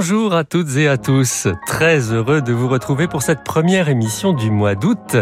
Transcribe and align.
Bonjour 0.00 0.32
à 0.32 0.44
toutes 0.44 0.78
et 0.78 0.88
à 0.88 0.96
tous. 0.96 1.46
Très 1.66 2.10
heureux 2.10 2.40
de 2.40 2.54
vous 2.54 2.68
retrouver 2.68 3.06
pour 3.06 3.20
cette 3.20 3.44
première 3.44 3.90
émission 3.90 4.32
du 4.32 4.50
mois 4.50 4.74
d'août. 4.74 5.18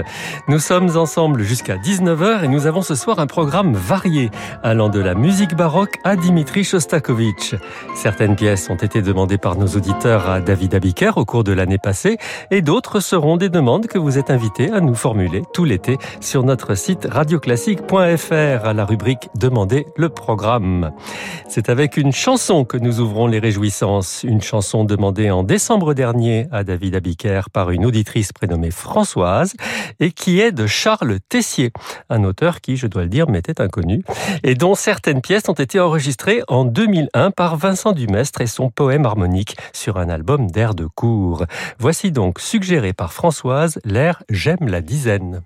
Nous 0.47 0.61
sommes 0.61 0.97
ensemble 0.97 1.43
jusqu'à 1.43 1.75
19h 1.75 2.45
et 2.45 2.49
nous 2.49 2.69
avons 2.69 2.83
ce 2.83 2.95
soir 2.95 3.19
un 3.19 3.27
programme 3.27 3.75
varié 3.75 4.31
allant 4.63 4.89
de 4.89 5.01
la 5.01 5.17
musique 5.17 5.57
baroque 5.57 5.97
à 6.05 6.15
Dimitri 6.15 6.63
Shostakovich. 6.63 7.57
Certaines 7.97 8.37
pièces 8.37 8.71
ont 8.71 8.77
été 8.77 9.03
demandées 9.03 9.37
par 9.37 9.57
nos 9.57 9.67
auditeurs 9.67 10.31
à 10.31 10.41
David 10.41 10.77
Abiker 10.77 11.11
au 11.17 11.25
cours 11.25 11.43
de 11.43 11.51
l'année 11.51 11.79
passée 11.79 12.17
et 12.53 12.63
d'autres 12.63 13.01
seront 13.01 13.37
des 13.37 13.49
demandes 13.49 13.89
que 13.89 13.99
vous 13.99 14.17
êtes 14.17 14.31
invités 14.31 14.71
à 14.71 14.81
nous 14.81 14.95
formuler 14.95 15.43
tout 15.53 15.65
l'été 15.65 15.99
sur 16.21 16.45
notre 16.45 16.77
site 16.77 17.09
radioclassique.fr 17.11 18.65
à 18.65 18.73
la 18.73 18.85
rubrique 18.85 19.29
Demandez 19.35 19.87
le 19.97 20.09
programme. 20.09 20.93
C'est 21.49 21.69
avec 21.69 21.97
une 21.97 22.13
chanson 22.13 22.65
que 22.65 22.77
nous 22.77 23.01
ouvrons 23.01 23.27
les 23.27 23.41
réjouissances, 23.41 24.23
une 24.23 24.41
chanson 24.41 24.68
demandée 24.77 25.31
en 25.31 25.43
décembre 25.43 25.95
dernier 25.95 26.47
à 26.53 26.63
David 26.63 26.95
Abiker 26.95 27.43
par 27.53 27.71
une 27.71 27.87
auditrice 27.87 28.33
prénommée 28.33 28.71
Françoise 28.71 29.55
et 29.99 30.13
qui 30.13 30.41
est 30.41 30.53
de 30.53 30.67
Charles 30.67 31.19
Tessier, 31.29 31.73
un 32.11 32.23
auteur 32.25 32.61
qui, 32.61 32.77
je 32.77 32.87
dois 32.87 33.03
le 33.03 33.09
dire, 33.09 33.29
m'était 33.29 33.61
inconnu 33.61 34.05
et 34.43 34.55
dont 34.55 34.75
certaines 34.75 35.23
pièces 35.23 35.49
ont 35.49 35.55
été 35.55 35.81
enregistrées 35.81 36.43
en 36.49 36.65
2001 36.65 37.31
par 37.31 37.57
Vincent 37.57 37.93
Dumestre 37.93 38.43
et 38.43 38.47
son 38.47 38.69
poème 38.69 39.07
harmonique 39.07 39.57
sur 39.73 39.97
un 39.97 40.09
album 40.09 40.51
d'air 40.51 40.75
de 40.75 40.87
cour. 40.87 41.45
Voici 41.79 42.13
donc 42.13 42.39
suggéré 42.39 42.93
par 42.93 43.13
Françoise 43.13 43.79
l'air 43.85 44.23
J'aime 44.29 44.69
la 44.69 44.83
dizaine. 44.83 45.43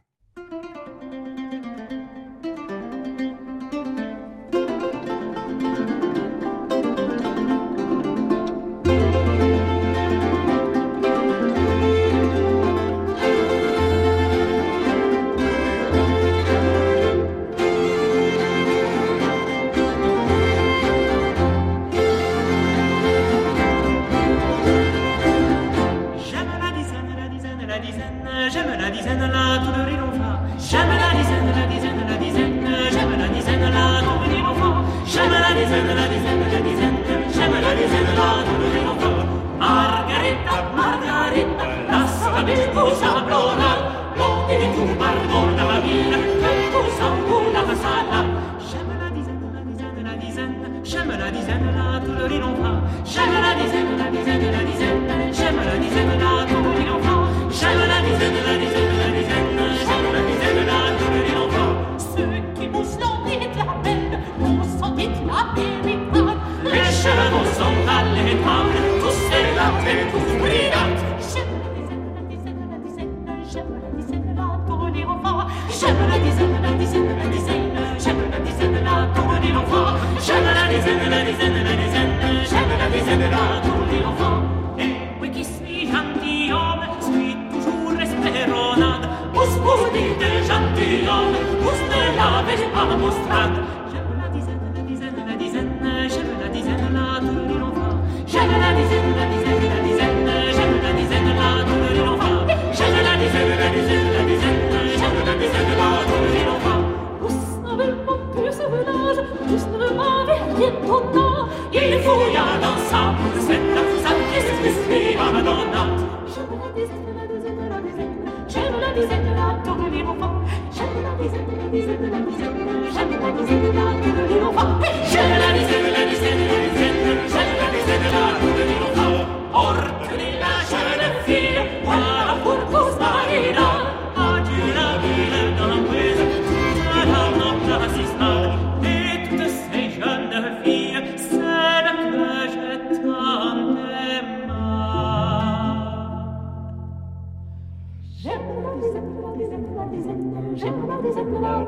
la 149.82 149.88
dizaine, 149.88 150.32
j'aime 150.54 150.86
la 150.88 150.96
dizaine, 151.02 151.40
la. 151.42 151.66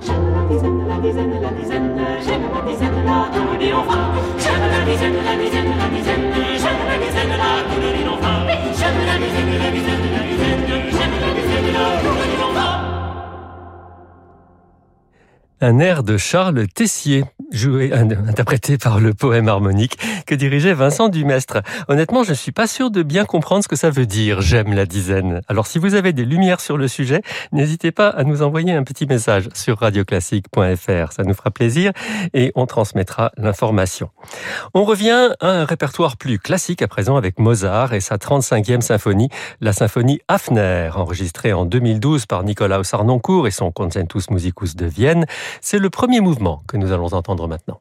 J'aime 0.00 0.26
la 0.34 0.42
dizaine, 0.48 0.88
la 0.88 0.96
dizaine, 0.98 1.40
la 1.40 1.50
dizaine, 1.50 2.00
j'aime 2.24 2.46
la 2.52 2.60
dizaine, 2.70 3.04
la 3.04 3.28
tourne 3.32 3.58
des. 3.58 3.72
J'aime 4.38 4.66
la 4.72 4.80
dizaine, 4.84 5.18
la 5.24 5.36
dizaine, 5.36 5.72
la 5.78 5.88
dizaine, 5.88 6.26
j'aime 6.62 6.82
la 6.88 6.96
dizaine, 6.98 7.34
la 7.40 7.50
tourne. 7.68 8.00
J'aime 8.78 9.00
la 9.06 9.16
dizaine, 9.18 9.52
la 9.58 9.70
dizaine, 9.70 10.06
la 10.12 10.22
dizaine, 10.28 10.64
j'aime 10.90 11.16
la 11.20 11.30
dizaine, 11.36 11.72
la 11.72 11.84
tourne 12.02 12.69
un 15.60 15.78
air 15.78 16.02
de 16.02 16.16
Charles 16.16 16.66
Tessier, 16.68 17.24
joué, 17.52 17.92
interprété 17.92 18.78
par 18.78 19.00
le 19.00 19.12
poème 19.12 19.48
harmonique 19.48 19.98
que 20.26 20.34
dirigeait 20.34 20.72
Vincent 20.72 21.08
Dumestre. 21.08 21.58
Honnêtement, 21.88 22.24
je 22.24 22.30
ne 22.30 22.34
suis 22.34 22.52
pas 22.52 22.66
sûr 22.66 22.90
de 22.90 23.02
bien 23.02 23.24
comprendre 23.24 23.62
ce 23.62 23.68
que 23.68 23.76
ça 23.76 23.90
veut 23.90 24.06
dire, 24.06 24.40
j'aime 24.40 24.72
la 24.72 24.86
dizaine. 24.86 25.42
Alors 25.48 25.66
si 25.66 25.78
vous 25.78 25.94
avez 25.94 26.12
des 26.12 26.24
lumières 26.24 26.60
sur 26.60 26.76
le 26.76 26.88
sujet, 26.88 27.22
n'hésitez 27.52 27.92
pas 27.92 28.08
à 28.08 28.24
nous 28.24 28.42
envoyer 28.42 28.72
un 28.72 28.84
petit 28.84 29.06
message 29.06 29.48
sur 29.54 29.78
radioclassique.fr. 29.78 31.12
Ça 31.12 31.22
nous 31.24 31.34
fera 31.34 31.50
plaisir 31.50 31.92
et 32.32 32.52
on 32.54 32.66
transmettra 32.66 33.32
l'information. 33.36 34.10
On 34.72 34.84
revient 34.84 35.30
à 35.40 35.48
un 35.48 35.64
répertoire 35.64 36.16
plus 36.16 36.38
classique 36.38 36.82
à 36.82 36.88
présent 36.88 37.16
avec 37.16 37.38
Mozart 37.38 37.92
et 37.92 38.00
sa 38.00 38.16
35e 38.16 38.80
symphonie, 38.80 39.28
la 39.60 39.72
symphonie 39.72 40.20
Hafner, 40.28 40.90
enregistrée 40.94 41.52
en 41.52 41.66
2012 41.66 42.26
par 42.26 42.44
Nicolas 42.44 42.82
Arnoncourt 42.92 43.46
et 43.46 43.50
son 43.50 43.70
Concentus 43.72 44.30
Musicus 44.30 44.76
de 44.76 44.86
Vienne. 44.86 45.26
C'est 45.60 45.78
le 45.78 45.90
premier 45.90 46.20
mouvement 46.20 46.62
que 46.66 46.76
nous 46.76 46.92
allons 46.92 47.12
entendre 47.14 47.46
maintenant. 47.48 47.80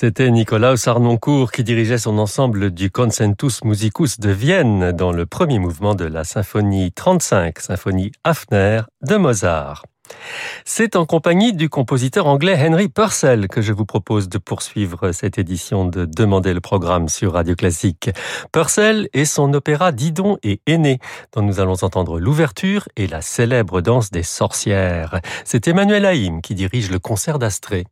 C'était 0.00 0.30
Nicolaus 0.30 0.86
Arnoncourt 0.86 1.50
qui 1.50 1.64
dirigeait 1.64 1.98
son 1.98 2.18
ensemble 2.18 2.70
du 2.70 2.88
Concentus 2.88 3.64
Musicus 3.64 4.20
de 4.20 4.30
Vienne 4.30 4.92
dans 4.92 5.10
le 5.10 5.26
premier 5.26 5.58
mouvement 5.58 5.96
de 5.96 6.04
la 6.04 6.22
symphonie 6.22 6.92
35, 6.92 7.58
symphonie 7.58 8.12
Hafner 8.22 8.82
de 9.02 9.16
Mozart. 9.16 9.86
C'est 10.64 10.94
en 10.94 11.04
compagnie 11.04 11.52
du 11.52 11.68
compositeur 11.68 12.28
anglais 12.28 12.56
Henry 12.64 12.88
Purcell 12.88 13.48
que 13.48 13.60
je 13.60 13.72
vous 13.72 13.86
propose 13.86 14.28
de 14.28 14.38
poursuivre 14.38 15.10
cette 15.10 15.36
édition 15.36 15.84
de 15.84 16.04
Demander 16.04 16.54
le 16.54 16.60
programme 16.60 17.08
sur 17.08 17.32
Radio 17.32 17.56
Classique. 17.56 18.10
Purcell 18.52 19.08
et 19.14 19.24
son 19.24 19.52
opéra 19.52 19.90
Didon 19.90 20.38
et 20.44 20.60
Aîné, 20.68 21.00
dont 21.32 21.42
nous 21.42 21.58
allons 21.58 21.82
entendre 21.82 22.20
l'ouverture 22.20 22.88
et 22.94 23.08
la 23.08 23.20
célèbre 23.20 23.80
danse 23.80 24.12
des 24.12 24.22
sorcières. 24.22 25.20
C'est 25.44 25.66
Emmanuel 25.66 26.06
Haïm 26.06 26.40
qui 26.40 26.54
dirige 26.54 26.88
le 26.88 27.00
concert 27.00 27.40
d'Astrée. 27.40 27.84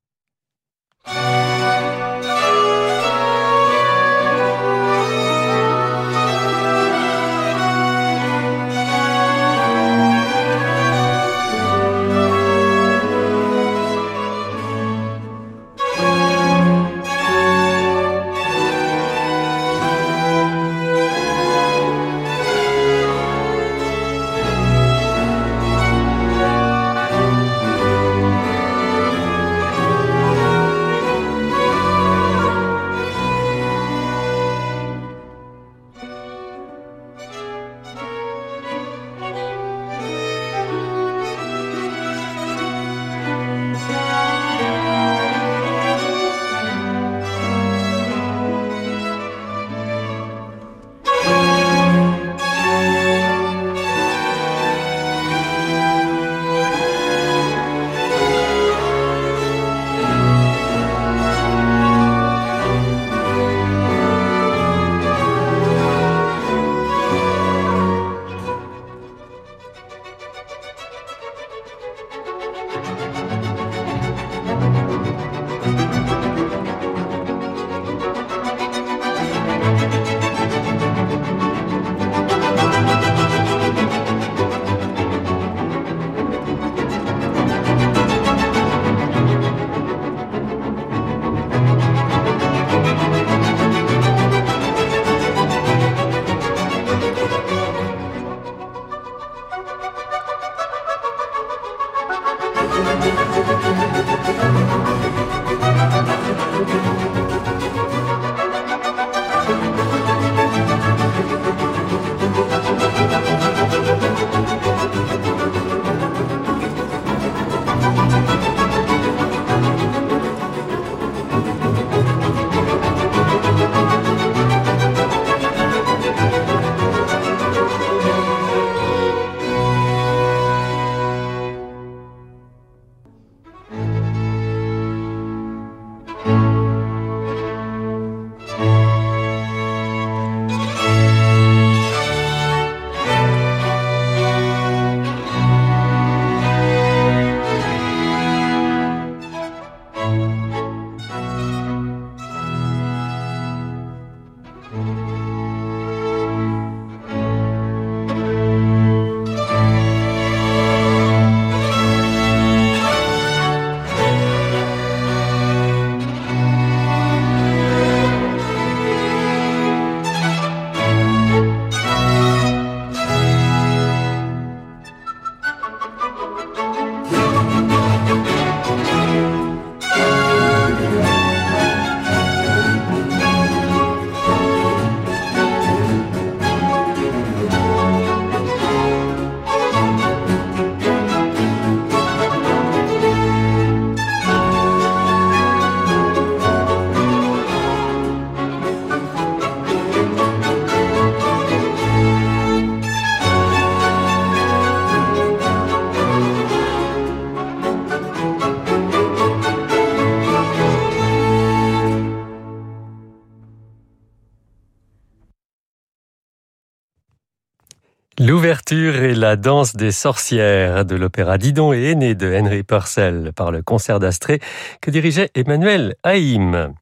L'ouverture 218.46 219.02
et 219.02 219.16
la 219.16 219.34
danse 219.34 219.74
des 219.74 219.90
sorcières 219.90 220.84
de 220.84 220.94
l'opéra 220.94 221.36
Didon 221.36 221.72
et 221.72 221.90
Aîné 221.90 222.14
de 222.14 222.32
Henry 222.32 222.62
Purcell 222.62 223.32
par 223.34 223.50
le 223.50 223.60
concert 223.60 223.98
d'Astrée 223.98 224.38
que 224.80 224.92
dirigeait 224.92 225.30
Emmanuel 225.34 225.96
Haïm. 226.04 226.72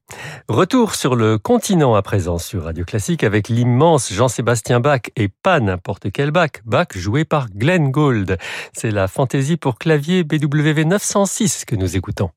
Retour 0.47 0.93
sur 0.93 1.15
le 1.15 1.39
continent 1.39 1.95
à 1.95 2.03
présent 2.03 2.37
sur 2.37 2.65
Radio 2.65 2.85
Classique 2.85 3.23
avec 3.23 3.49
l'immense 3.49 4.13
Jean-Sébastien 4.13 4.79
Bach 4.79 5.09
et 5.15 5.27
pas 5.27 5.59
n'importe 5.59 6.11
quel 6.11 6.29
Bach, 6.29 6.61
Bach 6.65 6.89
joué 6.93 7.25
par 7.25 7.49
Glenn 7.49 7.89
Gould. 7.89 8.37
C'est 8.71 8.91
la 8.91 9.07
fantaisie 9.07 9.57
pour 9.57 9.79
clavier 9.79 10.23
BWV 10.23 10.85
906 10.85 11.65
que 11.65 11.75
nous 11.75 11.97
écoutons. 11.97 12.29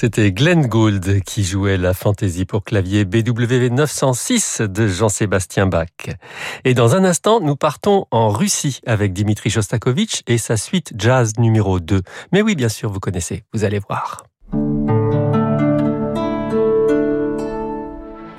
C'était 0.00 0.30
Glenn 0.30 0.68
Gould 0.68 1.24
qui 1.24 1.42
jouait 1.42 1.76
la 1.76 1.92
fantaisie 1.92 2.44
pour 2.44 2.62
clavier 2.62 3.04
BWV 3.04 3.70
906 3.70 4.60
de 4.60 4.86
Jean-Sébastien 4.86 5.66
Bach. 5.66 5.88
Et 6.64 6.72
dans 6.72 6.94
un 6.94 7.02
instant, 7.02 7.40
nous 7.40 7.56
partons 7.56 8.06
en 8.12 8.28
Russie 8.28 8.80
avec 8.86 9.12
Dimitri 9.12 9.50
Shostakovich 9.50 10.22
et 10.28 10.38
sa 10.38 10.56
suite 10.56 10.92
jazz 10.96 11.32
numéro 11.36 11.80
2. 11.80 12.02
Mais 12.30 12.42
oui, 12.42 12.54
bien 12.54 12.68
sûr, 12.68 12.92
vous 12.92 13.00
connaissez, 13.00 13.42
vous 13.52 13.64
allez 13.64 13.80
voir. 13.80 14.22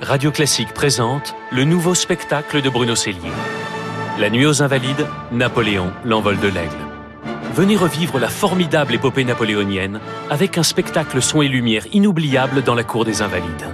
Radio 0.00 0.30
Classique 0.30 0.72
présente 0.72 1.34
le 1.52 1.64
nouveau 1.64 1.94
spectacle 1.94 2.62
de 2.62 2.70
Bruno 2.70 2.94
Cellier. 2.94 3.18
La 4.18 4.30
nuit 4.30 4.46
aux 4.46 4.62
Invalides, 4.62 5.06
Napoléon, 5.30 5.92
l'envol 6.06 6.40
de 6.40 6.48
l'aigle. 6.48 6.89
Venez 7.54 7.76
revivre 7.76 8.18
la 8.18 8.28
formidable 8.28 8.94
épopée 8.94 9.24
napoléonienne 9.24 10.00
avec 10.30 10.58
un 10.58 10.62
spectacle 10.62 11.20
son 11.20 11.42
et 11.42 11.48
lumière 11.48 11.84
inoubliable 11.92 12.62
dans 12.62 12.74
la 12.74 12.84
cour 12.84 13.04
des 13.04 13.22
Invalides. 13.22 13.66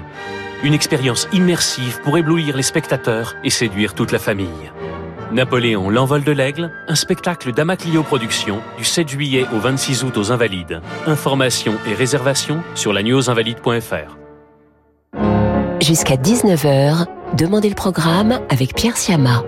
Une 0.62 0.74
expérience 0.74 1.28
immersive 1.32 2.00
pour 2.02 2.16
éblouir 2.16 2.56
les 2.56 2.62
spectateurs 2.62 3.34
et 3.44 3.50
séduire 3.50 3.94
toute 3.94 4.12
la 4.12 4.18
famille. 4.18 4.72
Napoléon, 5.32 5.90
l'envol 5.90 6.24
de 6.24 6.32
l'aigle, 6.32 6.70
un 6.88 6.94
spectacle 6.94 7.52
d'Amaclio 7.52 8.02
Productions 8.02 8.60
du 8.78 8.84
7 8.84 9.08
juillet 9.08 9.46
au 9.54 9.58
26 9.58 10.04
août 10.04 10.16
aux 10.16 10.32
Invalides. 10.32 10.80
Informations 11.06 11.74
et 11.86 11.94
réservations 11.94 12.62
sur 12.74 12.92
la 12.92 13.00
invalides.fr. 13.00 14.16
Jusqu'à 15.80 16.16
19h, 16.16 17.06
Demandez 17.34 17.68
le 17.68 17.74
programme 17.74 18.40
avec 18.48 18.74
Pierre 18.74 18.96
Siama. 18.96 19.42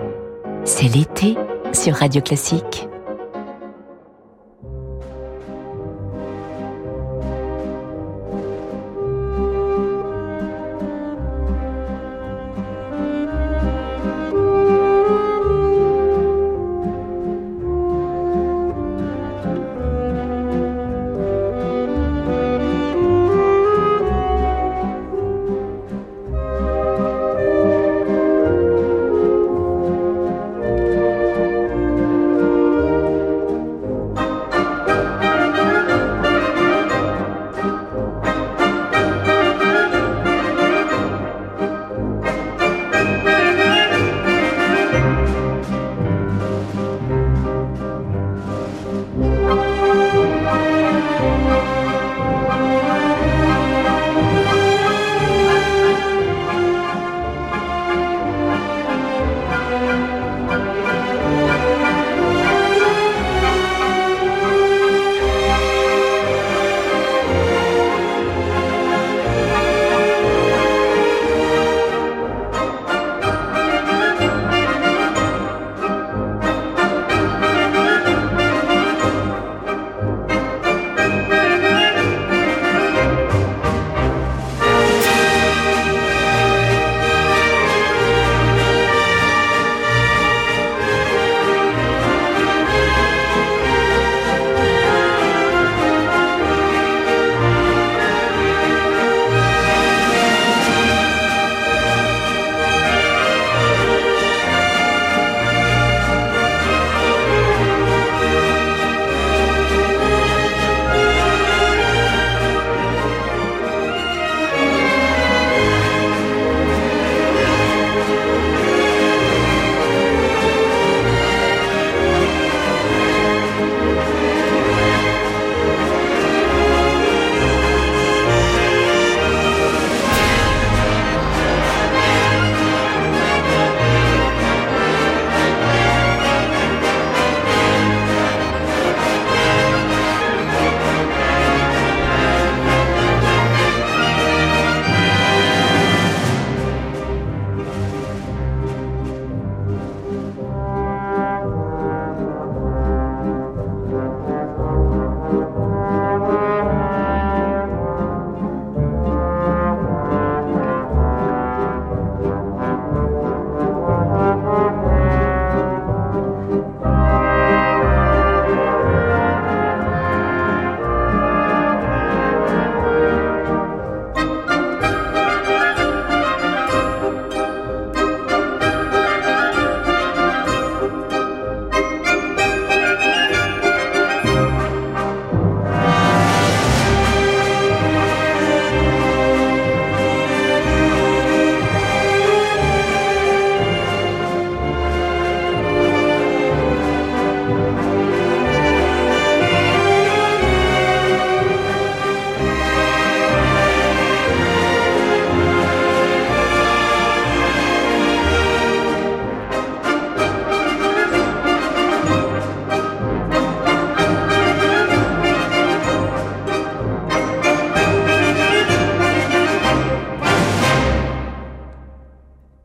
C'est 0.63 0.93
l'été 0.93 1.37
sur 1.73 1.95
Radio 1.95 2.21
Classique. 2.21 2.88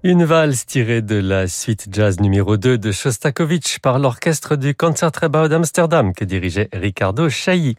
Une 0.07 0.25
valse 0.25 0.67
tirée 0.67 1.01
de 1.01 1.15
la 1.15 1.49
suite 1.49 1.87
jazz 1.91 2.21
numéro 2.21 2.59
2 2.59 2.77
de 2.77 2.93
Shostakovich 2.93 3.79
par 3.79 3.99
l'orchestre 3.99 4.55
du 4.55 4.75
Concertgebouw 4.75 5.49
d'Amsterdam 5.49 6.13
que 6.13 6.27
dirigeait 6.27 6.69
Ricardo 6.75 7.31
Chailly. 7.31 7.77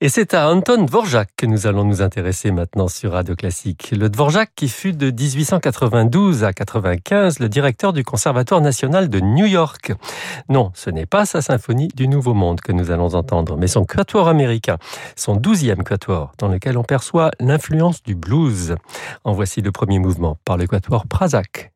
Et 0.00 0.08
c'est 0.08 0.34
à 0.34 0.50
Anton 0.50 0.84
Dvorak 0.84 1.28
que 1.36 1.46
nous 1.46 1.68
allons 1.68 1.84
nous 1.84 2.02
intéresser 2.02 2.50
maintenant 2.50 2.88
sur 2.88 3.12
Radio 3.12 3.36
Classique. 3.36 3.92
Le 3.96 4.08
Dvorak 4.08 4.50
qui 4.56 4.68
fut 4.68 4.94
de 4.94 5.12
1892 5.12 6.42
à 6.42 6.52
95 6.52 7.38
le 7.38 7.48
directeur 7.48 7.92
du 7.92 8.02
Conservatoire 8.02 8.60
national 8.60 9.08
de 9.08 9.20
New 9.20 9.46
York. 9.46 9.92
Non, 10.48 10.72
ce 10.74 10.90
n'est 10.90 11.06
pas 11.06 11.24
sa 11.24 11.40
symphonie 11.40 11.86
du 11.94 12.08
Nouveau 12.08 12.34
Monde 12.34 12.62
que 12.62 12.72
nous 12.72 12.90
allons 12.90 13.14
entendre, 13.14 13.56
mais 13.56 13.68
son 13.68 13.84
quatuor 13.84 14.26
américain, 14.26 14.78
son 15.14 15.36
douzième 15.36 15.84
quatuor, 15.84 16.32
dans 16.38 16.48
lequel 16.48 16.76
on 16.78 16.82
perçoit 16.82 17.30
l'influence 17.38 18.02
du 18.02 18.16
blues. 18.16 18.74
En 19.22 19.34
voici 19.34 19.60
le 19.60 19.70
premier 19.70 20.00
mouvement 20.00 20.36
par 20.44 20.56
le 20.56 20.66
quatuor 20.66 21.06
Prazak. 21.06 21.43
Clark. 21.52 21.70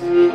Le 0.00 0.28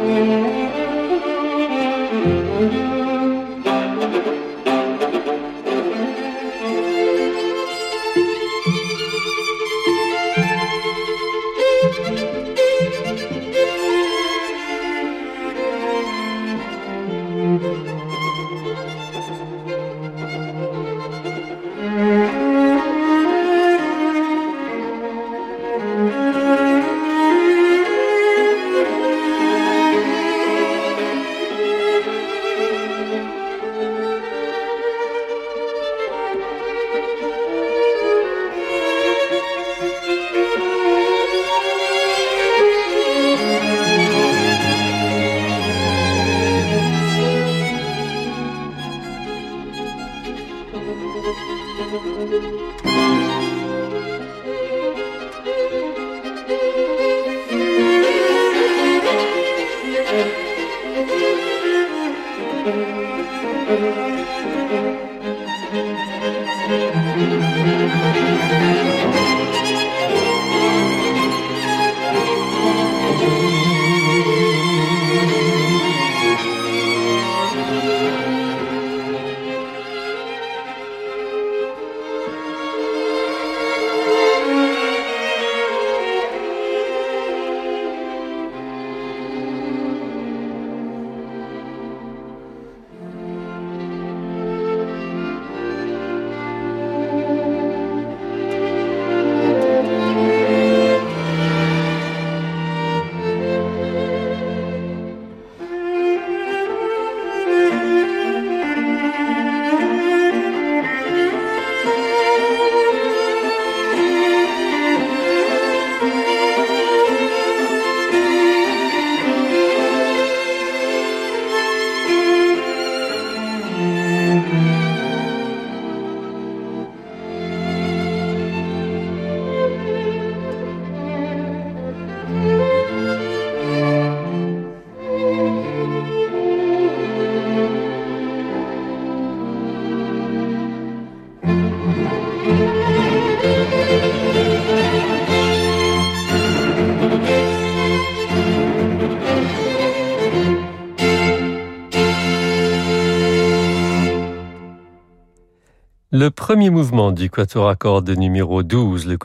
premier 156.64 156.76
mouvement 156.76 157.12
du 157.12 157.30
quatuor 157.30 157.68
à 157.68 157.76
cordes 157.76 158.10
numéro 158.10 158.64
12, 158.64 159.06
le 159.06 159.18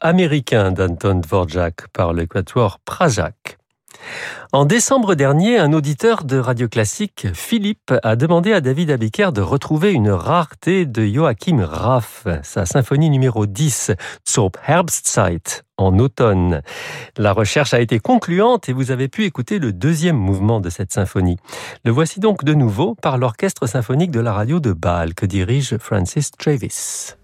américain 0.00 0.70
d'Anton 0.70 1.16
Dvorak 1.16 1.88
par 1.92 2.12
le 2.12 2.24
quatuor 2.26 2.78
Prajak. 2.84 3.58
En 4.54 4.66
décembre 4.66 5.16
dernier, 5.16 5.58
un 5.58 5.72
auditeur 5.72 6.22
de 6.22 6.38
Radio 6.38 6.68
Classique, 6.68 7.26
Philippe, 7.34 7.92
a 8.04 8.14
demandé 8.14 8.52
à 8.52 8.60
David 8.60 8.92
Abiker 8.92 9.32
de 9.32 9.40
retrouver 9.40 9.90
une 9.90 10.10
rareté 10.10 10.86
de 10.86 11.04
Joachim 11.04 11.66
Raff, 11.68 12.28
sa 12.44 12.64
symphonie 12.64 13.10
numéro 13.10 13.46
10, 13.46 13.90
Zur 14.24 14.52
Herbstzeit, 14.64 15.64
en 15.76 15.98
automne. 15.98 16.62
La 17.16 17.32
recherche 17.32 17.74
a 17.74 17.80
été 17.80 17.98
concluante 17.98 18.68
et 18.68 18.72
vous 18.72 18.92
avez 18.92 19.08
pu 19.08 19.24
écouter 19.24 19.58
le 19.58 19.72
deuxième 19.72 20.18
mouvement 20.18 20.60
de 20.60 20.70
cette 20.70 20.92
symphonie. 20.92 21.38
Le 21.84 21.90
voici 21.90 22.20
donc 22.20 22.44
de 22.44 22.54
nouveau 22.54 22.94
par 22.94 23.18
l'orchestre 23.18 23.66
symphonique 23.66 24.12
de 24.12 24.20
la 24.20 24.32
radio 24.32 24.60
de 24.60 24.72
Bâle 24.72 25.14
que 25.14 25.26
dirige 25.26 25.78
Francis 25.78 26.30
Travis. 26.30 27.16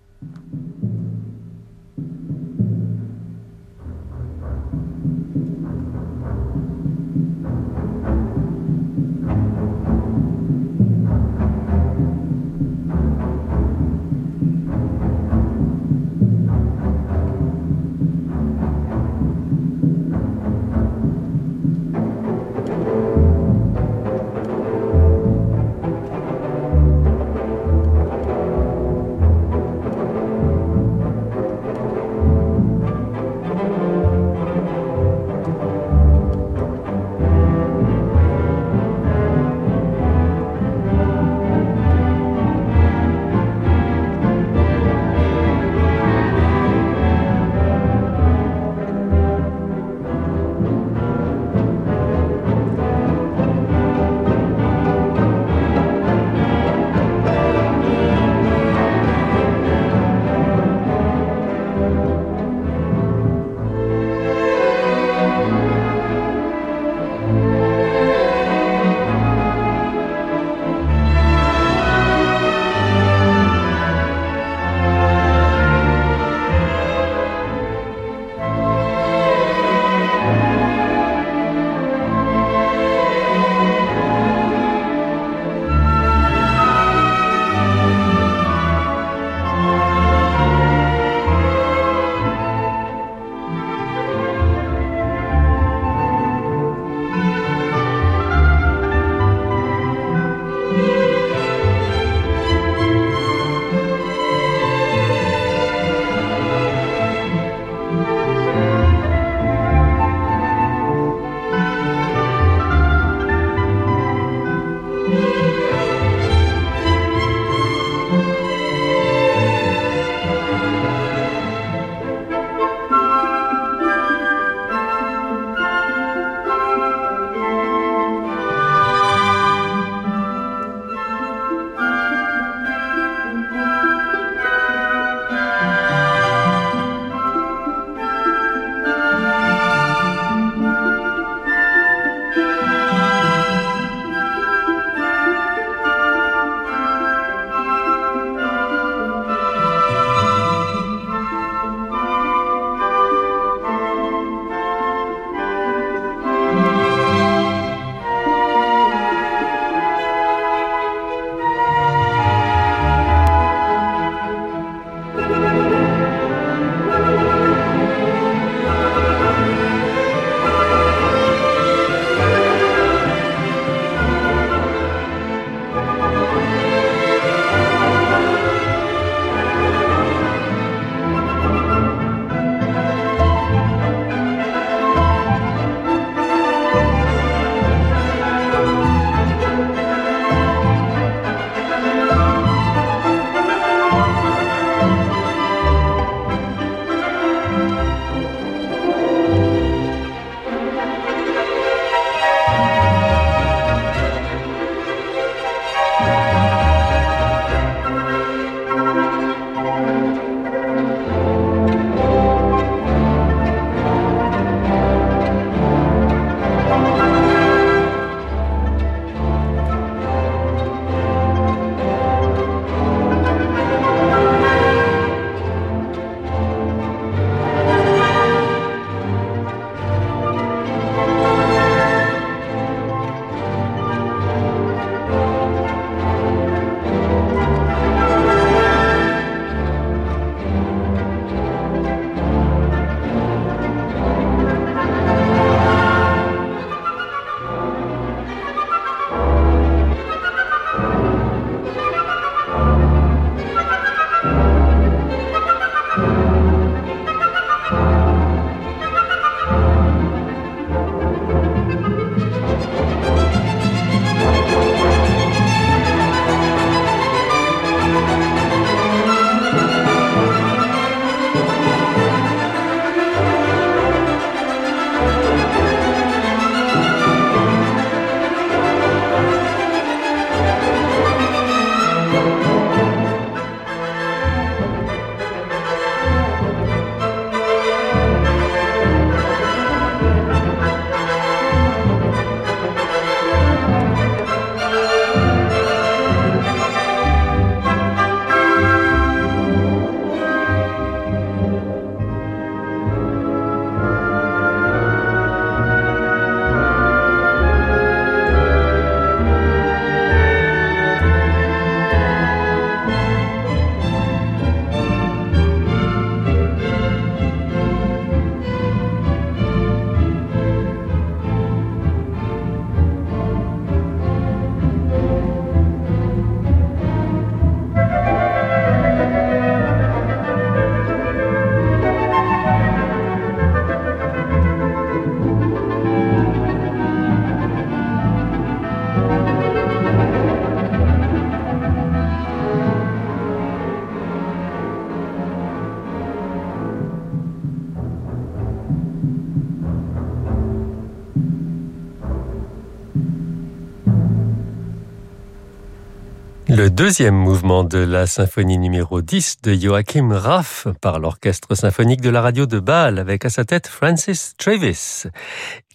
Le 356.60 356.68
deuxième 356.68 357.14
mouvement 357.14 357.64
de 357.64 357.78
la 357.78 358.06
symphonie 358.06 358.58
numéro 358.58 359.00
10 359.00 359.38
de 359.42 359.54
Joachim 359.54 360.10
Raff 360.12 360.68
par 360.82 360.98
l'orchestre 360.98 361.54
symphonique 361.54 362.02
de 362.02 362.10
la 362.10 362.20
radio 362.20 362.44
de 362.44 362.60
Bâle 362.60 362.98
avec 362.98 363.24
à 363.24 363.30
sa 363.30 363.46
tête 363.46 363.66
Francis 363.66 364.34
Travis. 364.36 365.04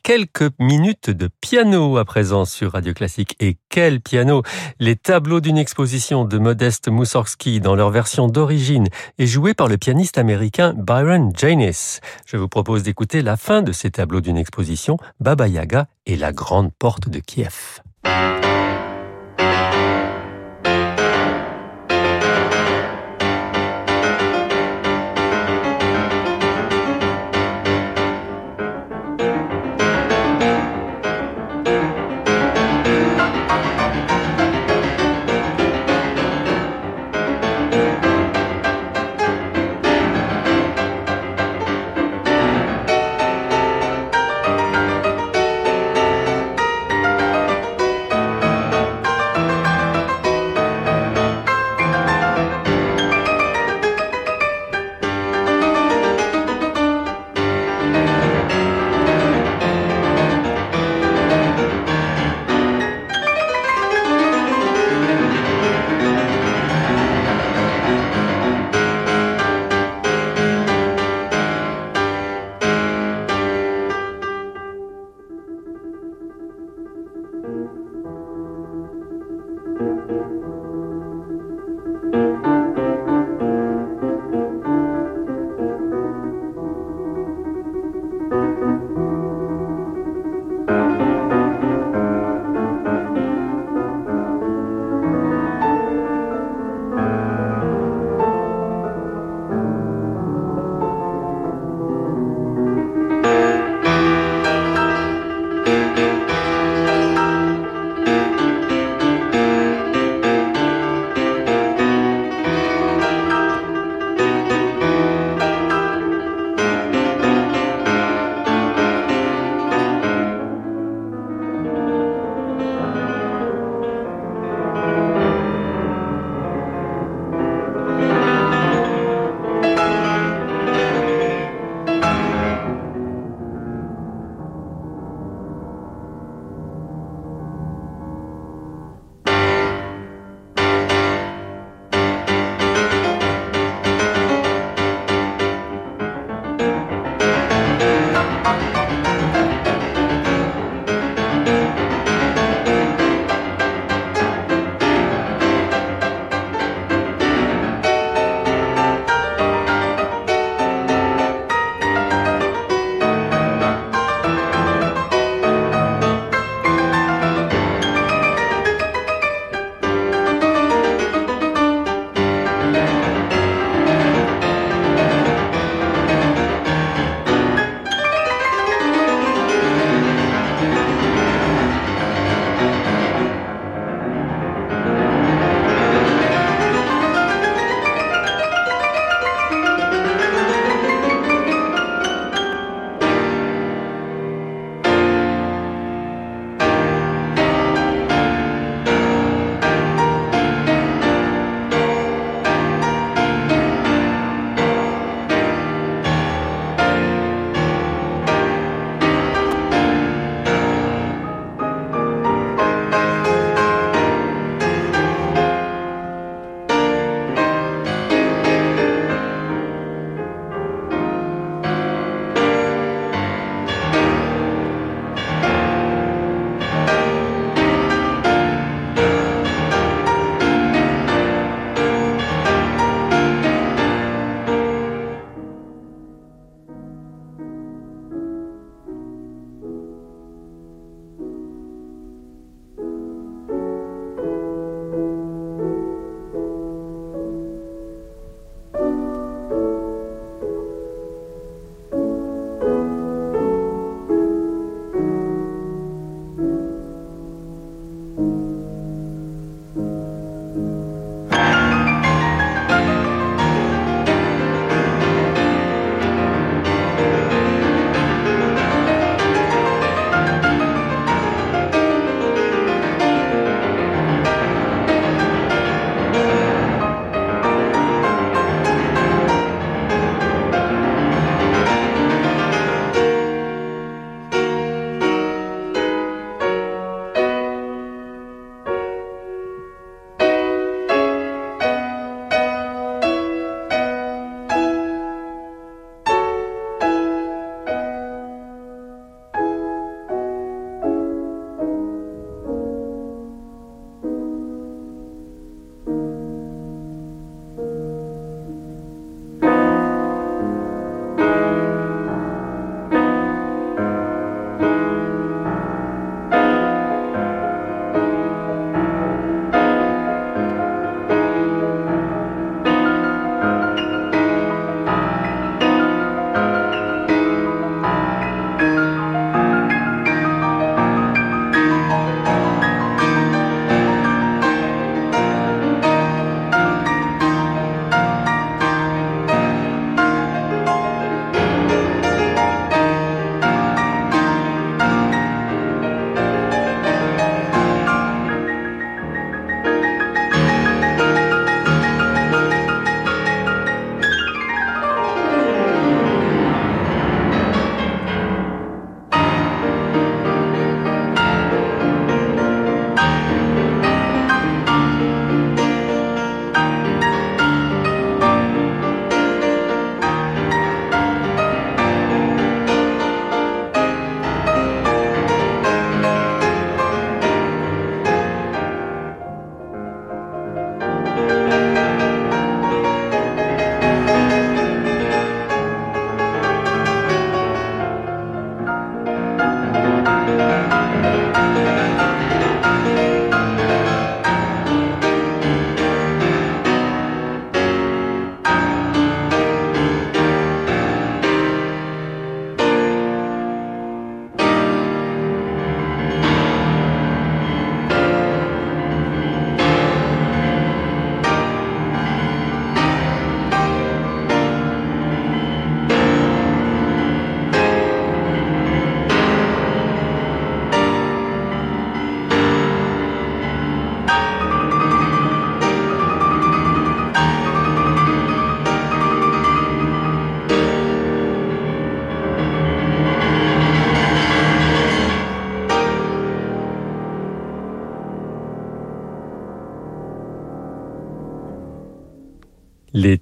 Quelques 0.04 0.52
minutes 0.60 1.10
de 1.10 1.28
piano 1.42 1.98
à 1.98 2.06
présent 2.06 2.46
sur 2.46 2.74
Radio 2.74 2.94
Classique. 2.94 3.36
Et 3.40 3.58
quel 3.70 4.00
piano 4.00 4.44
Les 4.80 4.96
tableaux 4.96 5.40
d'une 5.40 5.58
exposition 5.58 6.24
de 6.24 6.38
Modeste 6.38 6.88
Moussorgsky 6.88 7.62
dans 7.62 7.74
leur 7.74 7.90
version 7.90 8.28
d'origine 8.28 8.88
est 9.18 9.26
joué 9.26 9.56
par 9.56 9.68
le 9.68 9.80
pianiste 9.80 10.20
américain 10.20 10.76
Byron 10.78 11.32
Janis. 11.36 12.00
Je 12.28 12.38
vous 12.38 12.48
propose 12.48 12.84
d'écouter 12.84 13.24
la 13.24 13.38
fin 13.38 13.64
de 13.64 13.72
ces 13.72 13.90
tableaux 13.90 14.22
d'une 14.22 14.38
exposition 14.38 14.98
Baba 15.20 15.48
Yaga 15.48 15.88
et 16.06 16.16
la 16.16 16.32
grande 16.32 16.72
porte 16.78 17.10
de 17.10 17.18
Kiev. 17.18 17.82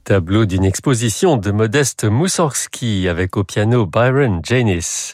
Les 0.03 0.15
tableaux 0.15 0.45
d'une 0.45 0.65
exposition 0.65 1.37
de 1.37 1.49
Modeste 1.51 2.03
Moussorgsky 2.03 3.07
avec 3.07 3.37
au 3.37 3.45
piano 3.45 3.85
Byron 3.85 4.41
Janis. 4.43 5.13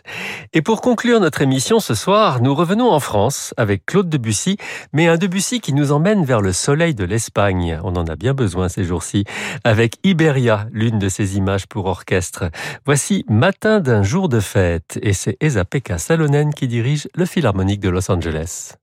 Et 0.51 0.63
pour 0.63 0.81
conclure 0.81 1.19
notre 1.19 1.43
émission 1.43 1.79
ce 1.79 1.93
soir, 1.93 2.41
nous 2.41 2.55
revenons 2.55 2.89
en 2.89 2.99
France 2.99 3.53
avec 3.55 3.85
Claude 3.85 4.09
Debussy, 4.09 4.57
mais 4.91 5.07
un 5.07 5.17
Debussy 5.17 5.61
qui 5.61 5.73
nous 5.73 5.91
emmène 5.91 6.25
vers 6.25 6.41
le 6.41 6.53
soleil 6.53 6.95
de 6.95 7.03
l'Espagne. 7.03 7.79
On 7.83 7.95
en 7.97 8.07
a 8.07 8.15
bien 8.15 8.33
besoin 8.33 8.67
ces 8.67 8.83
jours-ci. 8.83 9.25
Avec 9.63 9.97
Iberia, 10.03 10.65
l'une 10.71 10.97
de 10.97 11.07
ses 11.07 11.37
images 11.37 11.67
pour 11.67 11.85
orchestre. 11.85 12.49
Voici 12.83 13.25
Matin 13.29 13.81
d'un 13.81 14.01
jour 14.01 14.27
de 14.27 14.39
fête 14.39 14.97
et 15.03 15.13
c'est 15.13 15.37
Esa-Pekka 15.39 15.99
Salonen 15.99 16.51
qui 16.51 16.67
dirige 16.67 17.07
le 17.13 17.25
Philharmonique 17.25 17.79
de 17.79 17.89
Los 17.89 18.09
Angeles. 18.09 18.78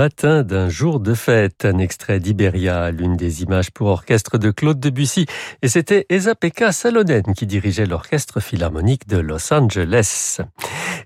But. 0.00 0.09
D'un 0.22 0.68
jour 0.68 1.00
de 1.00 1.14
fête, 1.14 1.64
un 1.64 1.78
extrait 1.78 2.20
d'Iberia, 2.20 2.90
l'une 2.90 3.16
des 3.16 3.42
images 3.42 3.70
pour 3.70 3.86
orchestre 3.86 4.36
de 4.36 4.50
Claude 4.50 4.78
Debussy. 4.78 5.24
Et 5.62 5.68
c'était 5.68 6.04
Esa-Pekka 6.10 6.72
Salonen 6.72 7.22
qui 7.34 7.46
dirigeait 7.46 7.86
l'orchestre 7.86 8.38
philharmonique 8.38 9.08
de 9.08 9.16
Los 9.16 9.50
Angeles. 9.50 10.40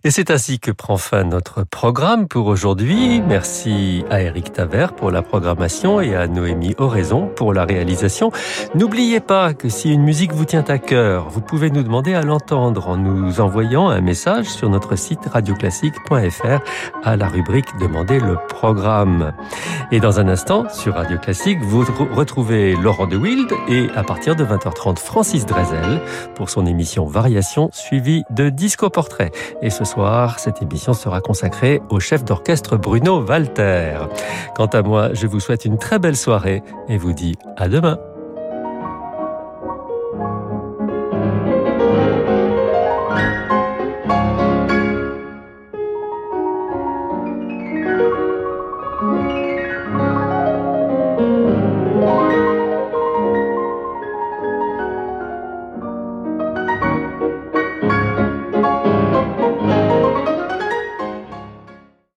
Et 0.02 0.10
c'est 0.10 0.32
ainsi 0.32 0.58
que 0.58 0.72
prend 0.72 0.96
fin 0.96 1.22
notre 1.22 1.62
programme 1.62 2.26
pour 2.26 2.46
aujourd'hui. 2.46 3.20
Merci 3.20 4.04
à 4.10 4.20
Eric 4.20 4.52
Taver 4.52 4.88
pour 4.96 5.12
la 5.12 5.22
programmation 5.22 6.00
et 6.00 6.16
à 6.16 6.26
Noémie 6.26 6.74
Oraison 6.78 7.28
pour 7.28 7.54
la 7.54 7.64
réalisation. 7.64 8.32
N'oubliez 8.74 9.20
pas 9.20 9.54
que 9.54 9.68
si 9.68 9.92
une 9.92 10.02
musique 10.02 10.32
vous 10.32 10.44
tient 10.44 10.64
à 10.66 10.78
cœur, 10.78 11.28
vous 11.28 11.40
pouvez 11.40 11.70
nous 11.70 11.84
demander 11.84 12.14
à 12.14 12.22
l'entendre 12.22 12.88
en 12.88 12.96
nous 12.96 13.40
envoyant 13.40 13.88
un 13.88 14.00
message 14.00 14.46
sur 14.46 14.68
notre 14.68 14.96
site 14.96 15.24
radioclassique.fr 15.32 16.60
à 17.04 17.16
la 17.16 17.28
rubrique 17.28 17.68
Demandez 17.80 18.18
le 18.18 18.36
programme. 18.48 19.03
Et 19.90 20.00
dans 20.00 20.20
un 20.20 20.28
instant, 20.28 20.68
sur 20.70 20.94
Radio 20.94 21.18
Classique, 21.18 21.58
vous 21.62 21.84
retrouvez 22.14 22.74
Laurent 22.76 23.06
de 23.06 23.16
Wild 23.16 23.52
et 23.68 23.88
à 23.94 24.02
partir 24.02 24.36
de 24.36 24.44
20h30, 24.44 24.98
Francis 24.98 25.46
Drezel 25.46 26.00
pour 26.34 26.50
son 26.50 26.66
émission 26.66 27.06
Variation 27.06 27.70
suivie 27.72 28.24
de 28.30 28.48
Disco 28.48 28.90
Portrait. 28.90 29.30
Et 29.62 29.70
ce 29.70 29.84
soir, 29.84 30.38
cette 30.38 30.62
émission 30.62 30.94
sera 30.94 31.20
consacrée 31.20 31.80
au 31.90 32.00
chef 32.00 32.24
d'orchestre 32.24 32.76
Bruno 32.76 33.22
Walter. 33.22 33.98
Quant 34.54 34.66
à 34.66 34.82
moi, 34.82 35.12
je 35.12 35.26
vous 35.26 35.40
souhaite 35.40 35.64
une 35.64 35.78
très 35.78 35.98
belle 35.98 36.16
soirée 36.16 36.62
et 36.88 36.96
vous 36.96 37.12
dis 37.12 37.36
à 37.56 37.68
demain. 37.68 37.98